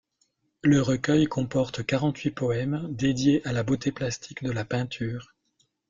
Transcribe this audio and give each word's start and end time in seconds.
Le 0.63 0.81
recueil 0.81 1.25
comporte 1.27 1.85
quarante-huit 1.85 2.31
poèmes 2.31 2.87
dédiés 2.89 3.45
à 3.47 3.53
la 3.53 3.61
beauté 3.61 3.91
plastique 3.91 4.43
de 4.43 4.49
la 4.49 4.65
peinture. 4.65 5.35